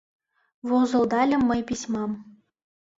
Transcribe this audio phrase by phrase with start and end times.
[0.69, 2.11] Возылдальым мый письмам.